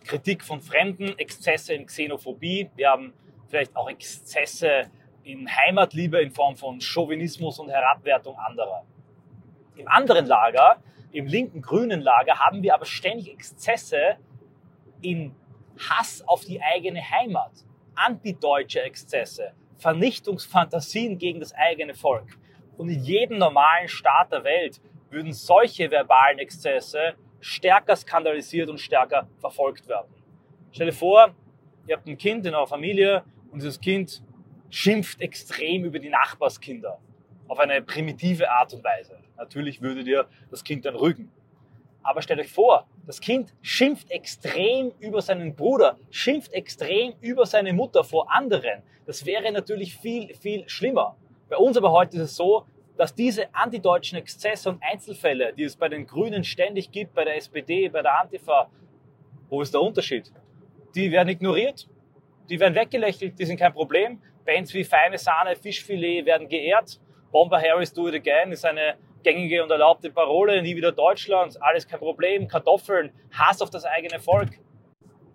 Kritik 0.04 0.44
von 0.44 0.60
Fremden, 0.60 1.18
Exzesse 1.18 1.74
in 1.74 1.86
Xenophobie. 1.86 2.70
Wir 2.76 2.90
haben 2.90 3.12
vielleicht 3.48 3.74
auch 3.74 3.90
Exzesse 3.90 4.90
in 5.24 5.48
Heimatliebe 5.48 6.20
in 6.22 6.30
Form 6.30 6.56
von 6.56 6.80
Chauvinismus 6.80 7.58
und 7.58 7.70
Herabwertung 7.70 8.38
anderer. 8.38 8.84
Im 9.74 9.88
anderen 9.88 10.26
Lager, 10.26 10.80
im 11.10 11.26
linken 11.26 11.60
grünen 11.60 12.00
Lager, 12.00 12.38
haben 12.38 12.62
wir 12.62 12.74
aber 12.74 12.86
ständig 12.86 13.32
Exzesse 13.32 14.16
in 15.02 15.34
Hass 15.78 16.22
auf 16.26 16.44
die 16.44 16.62
eigene 16.62 17.00
Heimat, 17.00 17.52
antideutsche 17.96 18.80
Exzesse, 18.82 19.52
Vernichtungsfantasien 19.76 21.18
gegen 21.18 21.40
das 21.40 21.52
eigene 21.52 21.94
Volk. 21.94 22.38
Und 22.78 22.88
in 22.88 23.02
jedem 23.02 23.38
normalen 23.38 23.88
Staat 23.88 24.32
der 24.32 24.44
Welt 24.44 24.80
würden 25.10 25.32
solche 25.32 25.90
verbalen 25.90 26.38
Exzesse 26.38 27.14
stärker 27.40 27.96
skandalisiert 27.96 28.70
und 28.70 28.80
stärker 28.80 29.28
verfolgt 29.38 29.88
werden. 29.88 30.08
Stell 30.72 30.86
dir 30.86 30.92
vor, 30.92 31.34
ihr 31.86 31.96
habt 31.96 32.06
ein 32.06 32.16
Kind 32.16 32.46
in 32.46 32.54
eurer 32.54 32.66
Familie 32.66 33.24
und 33.50 33.60
dieses 33.60 33.80
Kind 33.80 34.22
schimpft 34.70 35.20
extrem 35.20 35.84
über 35.84 35.98
die 35.98 36.08
Nachbarskinder 36.08 37.00
auf 37.48 37.58
eine 37.58 37.82
primitive 37.82 38.48
Art 38.48 38.72
und 38.74 38.84
Weise. 38.84 39.18
Natürlich 39.36 39.82
würdet 39.82 40.06
ihr 40.06 40.28
das 40.50 40.62
Kind 40.62 40.84
dann 40.84 40.94
rügen. 40.94 41.32
Aber 42.02 42.22
stellt 42.22 42.38
euch 42.40 42.52
vor, 42.52 42.86
das 43.06 43.20
Kind 43.20 43.54
schimpft 43.60 44.10
extrem 44.10 44.92
über 45.00 45.20
seinen 45.20 45.56
Bruder, 45.56 45.98
schimpft 46.10 46.52
extrem 46.52 47.14
über 47.20 47.44
seine 47.44 47.72
Mutter 47.72 48.04
vor 48.04 48.32
anderen. 48.32 48.82
Das 49.06 49.26
wäre 49.26 49.50
natürlich 49.50 49.96
viel, 49.96 50.34
viel 50.34 50.68
schlimmer. 50.68 51.16
Bei 51.48 51.56
uns 51.56 51.76
aber 51.76 51.92
heute 51.92 52.16
ist 52.16 52.22
es 52.22 52.36
so, 52.36 52.66
dass 52.98 53.14
diese 53.14 53.54
antideutschen 53.54 54.18
Exzesse 54.18 54.68
und 54.68 54.82
Einzelfälle, 54.82 55.54
die 55.54 55.62
es 55.62 55.76
bei 55.76 55.88
den 55.88 56.06
Grünen 56.06 56.44
ständig 56.44 56.90
gibt, 56.90 57.14
bei 57.14 57.24
der 57.24 57.36
SPD, 57.36 57.88
bei 57.88 58.02
der 58.02 58.20
Antifa, 58.20 58.68
wo 59.48 59.62
ist 59.62 59.72
der 59.72 59.80
Unterschied? 59.80 60.30
Die 60.94 61.10
werden 61.10 61.28
ignoriert, 61.28 61.88
die 62.50 62.60
werden 62.60 62.74
weggelächelt, 62.74 63.38
die 63.38 63.44
sind 63.44 63.58
kein 63.58 63.72
Problem. 63.72 64.20
Bands 64.44 64.74
wie 64.74 64.84
Feine 64.84 65.16
Sahne, 65.16 65.56
Fischfilet 65.56 66.26
werden 66.26 66.48
geehrt. 66.48 67.00
Bomber 67.30 67.60
Harris 67.60 67.92
Do 67.92 68.08
It 68.08 68.14
Again 68.14 68.52
ist 68.52 68.64
eine 68.64 68.96
gängige 69.22 69.62
und 69.62 69.70
erlaubte 69.70 70.10
Parole. 70.10 70.60
Nie 70.62 70.76
wieder 70.76 70.92
Deutschland, 70.92 71.56
alles 71.62 71.86
kein 71.86 71.98
Problem. 71.98 72.48
Kartoffeln, 72.48 73.12
Hass 73.30 73.62
auf 73.62 73.70
das 73.70 73.84
eigene 73.84 74.18
Volk. 74.18 74.58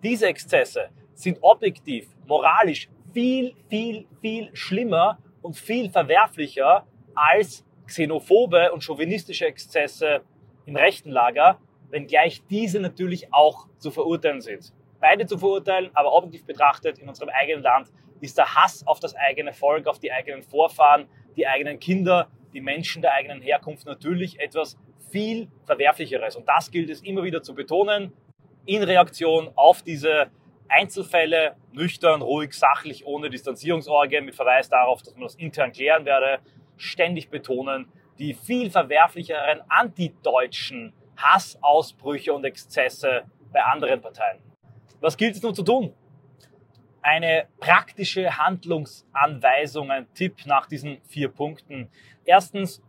Diese 0.02 0.26
Exzesse 0.26 0.90
sind 1.14 1.38
objektiv, 1.40 2.08
moralisch 2.26 2.88
viel, 3.12 3.54
viel, 3.68 4.06
viel 4.20 4.50
schlimmer 4.54 5.18
und 5.44 5.58
viel 5.58 5.90
verwerflicher 5.90 6.86
als 7.14 7.66
xenophobe 7.86 8.72
und 8.72 8.82
chauvinistische 8.82 9.44
Exzesse 9.44 10.22
im 10.64 10.74
rechten 10.74 11.10
Lager, 11.10 11.58
wenngleich 11.90 12.42
diese 12.48 12.80
natürlich 12.80 13.32
auch 13.32 13.68
zu 13.76 13.90
verurteilen 13.90 14.40
sind. 14.40 14.72
Beide 15.00 15.26
zu 15.26 15.36
verurteilen, 15.36 15.90
aber 15.92 16.14
objektiv 16.14 16.46
betrachtet 16.46 16.98
in 16.98 17.08
unserem 17.10 17.28
eigenen 17.28 17.62
Land 17.62 17.92
ist 18.22 18.38
der 18.38 18.54
Hass 18.54 18.86
auf 18.86 19.00
das 19.00 19.14
eigene 19.14 19.52
Volk, 19.52 19.86
auf 19.86 19.98
die 19.98 20.10
eigenen 20.10 20.42
Vorfahren, 20.42 21.06
die 21.36 21.46
eigenen 21.46 21.78
Kinder, 21.78 22.28
die 22.54 22.62
Menschen 22.62 23.02
der 23.02 23.12
eigenen 23.12 23.42
Herkunft 23.42 23.84
natürlich 23.84 24.40
etwas 24.40 24.78
viel 25.10 25.48
verwerflicheres. 25.66 26.36
Und 26.36 26.48
das 26.48 26.70
gilt 26.70 26.88
es 26.88 27.02
immer 27.02 27.22
wieder 27.22 27.42
zu 27.42 27.54
betonen 27.54 28.14
in 28.64 28.82
Reaktion 28.82 29.50
auf 29.56 29.82
diese 29.82 30.30
Einzelfälle 30.68 31.56
nüchtern, 31.72 32.22
ruhig, 32.22 32.54
sachlich, 32.54 33.06
ohne 33.06 33.30
Distanzierungsorgie, 33.30 34.20
mit 34.20 34.34
Verweis 34.34 34.68
darauf, 34.68 35.02
dass 35.02 35.14
man 35.14 35.24
das 35.24 35.34
intern 35.36 35.72
klären 35.72 36.04
werde, 36.04 36.40
ständig 36.76 37.30
betonen, 37.30 37.90
die 38.18 38.34
viel 38.34 38.70
verwerflicheren 38.70 39.62
antideutschen 39.68 40.92
Hassausbrüche 41.16 42.32
und 42.32 42.44
Exzesse 42.44 43.24
bei 43.52 43.62
anderen 43.62 44.00
Parteien. 44.00 44.40
Was 45.00 45.16
gilt 45.16 45.36
es 45.36 45.42
nun 45.42 45.54
zu 45.54 45.62
tun? 45.62 45.94
Eine 47.02 47.48
praktische 47.60 48.38
Handlungsanweisung, 48.38 49.90
ein 49.90 50.12
Tipp 50.14 50.46
nach 50.46 50.66
diesen 50.66 51.02
vier 51.02 51.28
Punkten. 51.28 51.90
Erstens, 52.24 52.82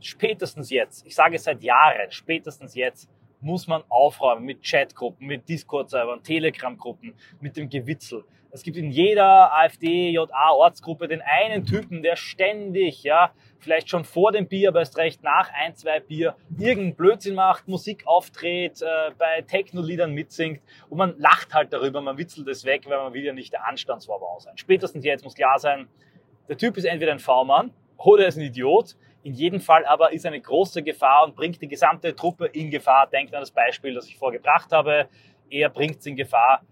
spätestens 0.00 0.70
jetzt, 0.70 1.04
ich 1.04 1.14
sage 1.14 1.38
seit 1.38 1.62
Jahren, 1.62 2.10
spätestens 2.10 2.74
jetzt, 2.76 3.10
muss 3.40 3.66
man 3.66 3.82
aufräumen 3.88 4.44
mit 4.44 4.62
Chatgruppen, 4.62 5.26
mit 5.26 5.48
Discord-Servern, 5.48 6.22
Telegram-Gruppen, 6.22 7.14
mit 7.40 7.56
dem 7.56 7.68
Gewitzel. 7.68 8.24
Es 8.50 8.62
gibt 8.62 8.78
in 8.78 8.90
jeder 8.90 9.52
AfD, 9.54 10.10
JA, 10.10 10.50
Ortsgruppe 10.50 11.08
den 11.08 11.20
einen 11.20 11.66
Typen, 11.66 12.02
der 12.02 12.16
ständig, 12.16 13.02
ja, 13.02 13.32
vielleicht 13.58 13.90
schon 13.90 14.04
vor 14.04 14.32
dem 14.32 14.48
Bier, 14.48 14.70
aber 14.70 14.78
erst 14.78 14.96
recht 14.96 15.22
nach 15.22 15.50
ein, 15.52 15.74
zwei 15.74 16.00
Bier, 16.00 16.36
irgendeinen 16.58 16.94
Blödsinn 16.94 17.34
macht, 17.34 17.68
Musik 17.68 18.06
auftritt, 18.06 18.80
äh, 18.80 18.86
bei 19.18 19.42
Techno-Liedern 19.42 20.12
mitsingt 20.12 20.62
und 20.88 20.96
man 20.96 21.18
lacht 21.18 21.52
halt 21.52 21.72
darüber, 21.72 22.00
man 22.00 22.16
witzelt 22.16 22.48
es 22.48 22.64
weg, 22.64 22.84
weil 22.86 22.96
man 22.96 23.12
will 23.12 23.24
ja 23.24 23.34
nicht 23.34 23.52
der 23.52 23.66
Anstandsvorbau 23.66 24.38
sein. 24.38 24.56
Spätestens 24.56 25.04
jetzt 25.04 25.24
muss 25.24 25.34
klar 25.34 25.58
sein, 25.58 25.88
der 26.48 26.56
Typ 26.56 26.78
ist 26.78 26.84
entweder 26.84 27.12
ein 27.12 27.18
V-Mann 27.18 27.72
oder 27.98 28.22
er 28.22 28.28
ist 28.28 28.38
ein 28.38 28.42
Idiot 28.42 28.96
in 29.26 29.34
jedem 29.34 29.60
Fall 29.60 29.84
aber 29.86 30.12
ist 30.12 30.24
eine 30.24 30.40
große 30.40 30.84
Gefahr 30.84 31.24
und 31.24 31.34
bringt 31.34 31.60
die 31.60 31.66
gesamte 31.66 32.14
Truppe 32.14 32.46
in 32.46 32.70
Gefahr. 32.70 33.08
Denkt 33.08 33.34
an 33.34 33.40
das 33.40 33.50
Beispiel, 33.50 33.92
das 33.92 34.06
ich 34.06 34.16
vorgebracht 34.16 34.70
habe. 34.70 35.08
Er 35.50 35.68
bringt 35.68 35.98
es 35.98 36.06
in 36.06 36.14
Gefahr, 36.14 36.62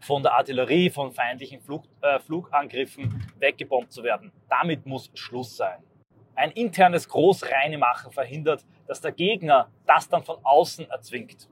von 0.00 0.22
der 0.22 0.32
Artillerie, 0.32 0.88
von 0.88 1.12
feindlichen 1.12 1.60
Flug, 1.60 1.84
äh, 2.00 2.18
Flugangriffen 2.18 3.30
weggebombt 3.38 3.92
zu 3.92 4.02
werden. 4.02 4.32
Damit 4.48 4.86
muss 4.86 5.10
Schluss 5.14 5.56
sein. 5.56 5.82
ein 6.34 6.50
internes 6.50 7.08
Großreinemachen 7.08 8.12
verhindert, 8.12 8.64
dass 8.86 9.00
der 9.00 9.12
Gegner 9.12 9.70
das 9.86 10.06
dann 10.08 10.22
von 10.22 10.36
außen 10.42 10.88
erzwingt. 10.90 11.48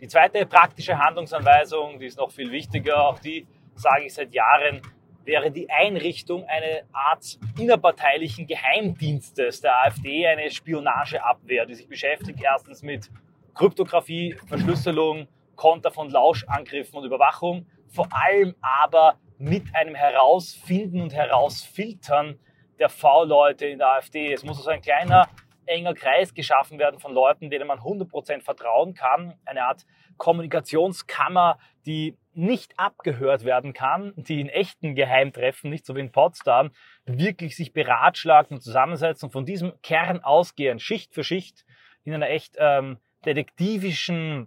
Die 0.00 0.08
zweite 0.08 0.44
praktische 0.44 0.98
Handlungsanweisung, 0.98 1.98
die 1.98 2.06
ist 2.06 2.18
noch 2.18 2.30
viel 2.30 2.50
wichtiger, 2.50 3.08
auch 3.08 3.18
die 3.18 3.46
sage 3.74 4.04
ich 4.04 4.12
seit 4.12 4.34
Jahren, 4.34 4.82
wäre 5.24 5.50
die 5.50 5.70
Einrichtung 5.70 6.44
einer 6.44 6.82
Art 6.92 7.38
innerparteilichen 7.58 8.46
Geheimdienstes 8.46 9.60
der 9.60 9.82
AfD, 9.82 10.26
eine 10.26 10.50
Spionageabwehr, 10.50 11.66
die 11.66 11.74
sich 11.74 11.88
beschäftigt 11.88 12.40
erstens 12.42 12.82
mit 12.82 13.10
Kryptographie, 13.54 14.36
Verschlüsselung, 14.46 15.28
Konter 15.56 15.90
von 15.90 16.08
Lauschangriffen 16.08 16.98
und 16.98 17.04
Überwachung, 17.04 17.66
vor 17.88 18.08
allem 18.10 18.54
aber 18.62 19.18
mit 19.38 19.74
einem 19.74 19.94
Herausfinden 19.94 21.00
und 21.00 21.14
Herausfiltern 21.14 22.38
der 22.78 22.88
V-Leute 22.88 23.66
in 23.66 23.78
der 23.78 23.88
AfD. 23.88 24.32
Es 24.32 24.42
muss 24.42 24.58
also 24.58 24.70
ein 24.70 24.80
kleiner, 24.80 25.28
enger 25.66 25.94
Kreis 25.94 26.34
geschaffen 26.34 26.78
werden 26.78 26.98
von 26.98 27.12
Leuten, 27.12 27.50
denen 27.50 27.66
man 27.66 27.78
100% 27.78 28.42
vertrauen 28.42 28.94
kann. 28.94 29.34
Eine 29.44 29.64
Art 29.64 29.86
Kommunikationskammer, 30.20 31.58
die 31.86 32.16
nicht 32.34 32.78
abgehört 32.78 33.44
werden 33.44 33.72
kann, 33.72 34.12
die 34.16 34.40
in 34.40 34.48
echten 34.48 34.94
Geheimtreffen, 34.94 35.70
nicht 35.70 35.84
so 35.84 35.96
wie 35.96 36.00
in 36.00 36.12
Potsdam, 36.12 36.70
wirklich 37.06 37.56
sich 37.56 37.72
beratschlagen 37.72 38.58
und 38.58 38.60
zusammensetzen 38.60 39.26
und 39.26 39.32
von 39.32 39.46
diesem 39.46 39.72
Kern 39.82 40.22
ausgehen, 40.22 40.78
Schicht 40.78 41.12
für 41.12 41.24
Schicht, 41.24 41.64
in 42.04 42.14
einer 42.14 42.28
echt 42.28 42.56
ähm, 42.58 42.98
detektivischen, 43.24 44.46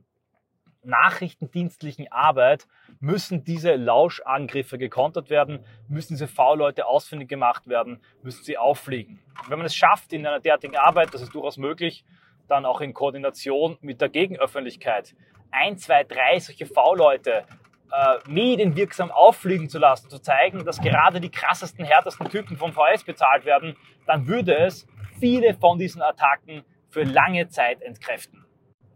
nachrichtendienstlichen 0.86 2.12
Arbeit 2.12 2.68
müssen 3.00 3.44
diese 3.44 3.76
Lauschangriffe 3.76 4.78
gekontert 4.78 5.30
werden, 5.30 5.64
müssen 5.88 6.14
diese 6.14 6.28
V-Leute 6.28 6.86
ausfindig 6.86 7.30
gemacht 7.30 7.68
werden, 7.68 8.02
müssen 8.22 8.44
sie 8.44 8.58
auffliegen. 8.58 9.20
wenn 9.48 9.58
man 9.58 9.66
es 9.66 9.76
schafft 9.76 10.14
in 10.14 10.26
einer 10.26 10.40
derartigen 10.40 10.76
Arbeit, 10.76 11.14
das 11.14 11.22
ist 11.22 11.34
durchaus 11.34 11.58
möglich, 11.58 12.04
dann 12.48 12.66
auch 12.66 12.82
in 12.82 12.94
Koordination 12.94 13.78
mit 13.82 14.02
der 14.02 14.10
Gegenöffentlichkeit, 14.10 15.16
ein, 15.54 15.78
zwei, 15.78 16.04
drei 16.04 16.40
solche 16.40 16.66
V-Leute 16.66 17.46
äh, 17.92 18.18
medienwirksam 18.28 19.12
auffliegen 19.12 19.70
zu 19.70 19.80
lassen, 19.80 20.10
zu 20.10 20.20
zeigen, 20.20 20.66
dass 20.66 20.82
gerade 20.82 21.22
die 21.22 21.30
krassesten, 21.30 21.86
härtesten 21.86 22.28
Typen 22.30 22.58
vom 22.58 22.74
VS 22.74 23.04
bezahlt 23.04 23.46
werden, 23.46 23.76
dann 24.08 24.28
würde 24.28 24.58
es 24.58 24.88
viele 25.20 25.54
von 25.54 25.78
diesen 25.78 26.02
Attacken 26.02 26.64
für 26.90 27.04
lange 27.04 27.48
Zeit 27.50 27.82
entkräften. 27.82 28.46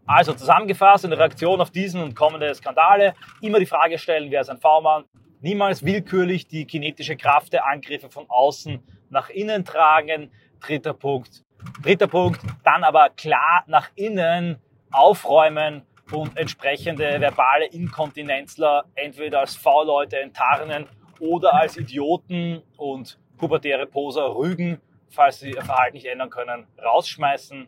Also 0.06 0.32
zusammengefasst 0.32 1.04
in 1.04 1.10
der 1.10 1.18
Reaktion 1.18 1.60
auf 1.60 1.70
diesen 1.70 2.02
und 2.02 2.16
kommende 2.16 2.54
Skandale 2.54 3.14
immer 3.42 3.58
die 3.58 3.66
Frage 3.66 3.98
stellen, 3.98 4.30
wer 4.30 4.40
ist 4.40 4.48
ein 4.48 4.58
V-Mann? 4.58 5.04
Niemals 5.40 5.84
willkürlich 5.84 6.48
die 6.48 6.66
kinetische 6.66 7.16
Kraft 7.16 7.52
der 7.52 7.66
Angriffe 7.66 8.10
von 8.10 8.24
außen 8.28 8.82
nach 9.10 9.28
innen 9.28 9.64
tragen. 9.64 10.32
Dritter 10.60 10.94
Punkt. 10.94 11.44
Dritter 11.82 12.08
Punkt, 12.08 12.40
dann 12.64 12.84
aber 12.84 13.10
klar 13.10 13.64
nach 13.66 13.90
innen 13.94 14.58
aufräumen 14.90 15.82
und 16.12 16.36
entsprechende 16.36 17.20
verbale 17.20 17.66
Inkontinenzler 17.66 18.84
entweder 18.94 19.40
als 19.40 19.56
V-Leute 19.56 20.18
enttarnen 20.20 20.86
oder 21.20 21.54
als 21.54 21.76
Idioten 21.76 22.62
und 22.76 23.18
pubertäre 23.36 23.86
Poser 23.86 24.34
rügen, 24.34 24.80
falls 25.10 25.40
sie 25.40 25.50
ihr 25.50 25.62
Verhalten 25.62 25.96
nicht 25.96 26.06
ändern 26.06 26.30
können, 26.30 26.66
rausschmeißen 26.82 27.66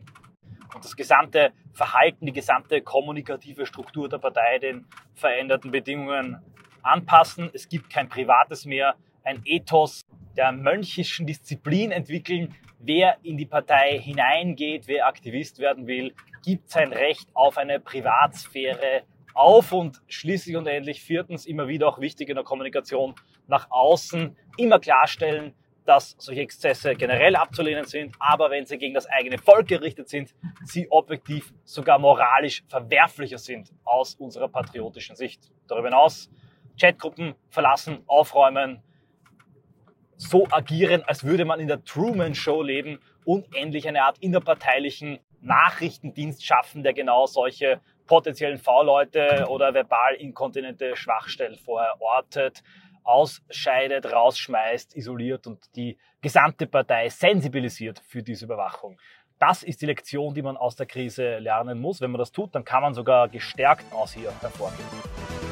und 0.73 0.85
das 0.85 0.95
gesamte 0.95 1.51
Verhalten, 1.73 2.25
die 2.25 2.33
gesamte 2.33 2.81
kommunikative 2.81 3.65
Struktur 3.65 4.09
der 4.09 4.17
Partei 4.17 4.59
den 4.59 4.85
veränderten 5.13 5.71
Bedingungen 5.71 6.37
anpassen. 6.81 7.49
Es 7.53 7.69
gibt 7.69 7.89
kein 7.89 8.09
Privates 8.09 8.65
mehr, 8.65 8.95
ein 9.23 9.41
Ethos 9.45 10.01
der 10.35 10.51
mönchischen 10.51 11.27
Disziplin 11.27 11.91
entwickeln. 11.91 12.55
Wer 12.79 13.17
in 13.21 13.37
die 13.37 13.45
Partei 13.45 13.99
hineingeht, 13.99 14.87
wer 14.87 15.07
Aktivist 15.07 15.59
werden 15.59 15.85
will, 15.87 16.15
gibt 16.43 16.69
sein 16.69 16.93
Recht 16.93 17.29
auf 17.33 17.57
eine 17.57 17.79
Privatsphäre 17.79 19.03
auf 19.33 19.71
und 19.71 20.01
schließlich 20.07 20.55
und 20.57 20.67
endlich 20.67 21.01
viertens 21.01 21.45
immer 21.45 21.67
wieder 21.67 21.87
auch 21.87 21.99
wichtig 21.99 22.29
in 22.29 22.35
der 22.35 22.43
Kommunikation 22.43 23.15
nach 23.47 23.67
außen 23.69 24.35
immer 24.57 24.79
klarstellen, 24.79 25.53
dass 25.85 26.15
solche 26.19 26.41
Exzesse 26.41 26.95
generell 26.95 27.35
abzulehnen 27.35 27.85
sind, 27.85 28.15
aber 28.19 28.51
wenn 28.51 28.65
sie 28.65 28.77
gegen 28.77 28.93
das 28.93 29.07
eigene 29.07 29.37
Volk 29.37 29.67
gerichtet 29.67 30.09
sind, 30.09 30.33
sie 30.63 30.89
objektiv 30.91 31.53
sogar 31.63 31.97
moralisch 31.97 32.63
verwerflicher 32.67 33.37
sind 33.37 33.71
aus 33.83 34.15
unserer 34.15 34.47
patriotischen 34.47 35.15
Sicht. 35.15 35.51
Darüber 35.67 35.87
hinaus 35.87 36.29
Chatgruppen 36.79 37.35
verlassen, 37.49 38.03
aufräumen, 38.07 38.83
so 40.17 40.47
agieren, 40.51 41.03
als 41.03 41.23
würde 41.23 41.45
man 41.45 41.59
in 41.59 41.67
der 41.67 41.83
Truman 41.83 42.35
Show 42.35 42.61
leben 42.61 42.99
und 43.25 43.55
endlich 43.55 43.87
eine 43.87 44.03
Art 44.03 44.19
innerparteilichen 44.19 45.19
Nachrichtendienst 45.41 46.45
schaffen, 46.45 46.83
der 46.83 46.93
genau 46.93 47.25
solche 47.25 47.81
potenziellen 48.05 48.57
V-Leute 48.57 49.45
oder 49.49 49.73
verbal 49.73 50.15
inkontinente 50.15 50.95
Schwachstellen 50.95 51.55
vorher 51.55 51.95
ausscheidet, 53.03 54.11
rausschmeißt, 54.11 54.95
isoliert 54.95 55.47
und 55.47 55.75
die 55.75 55.97
gesamte 56.21 56.67
Partei 56.67 57.09
sensibilisiert 57.09 57.99
für 58.07 58.21
diese 58.21 58.45
Überwachung. 58.45 58.99
Das 59.39 59.63
ist 59.63 59.81
die 59.81 59.87
Lektion, 59.87 60.35
die 60.35 60.43
man 60.43 60.55
aus 60.55 60.75
der 60.75 60.85
Krise 60.85 61.39
lernen 61.39 61.79
muss. 61.79 61.99
Wenn 61.99 62.11
man 62.11 62.19
das 62.19 62.31
tut, 62.31 62.53
dann 62.53 62.63
kann 62.63 62.83
man 62.83 62.93
sogar 62.93 63.27
gestärkt 63.27 63.91
aus 63.91 64.13
hier 64.13 64.31
hervorgehen. 64.39 65.50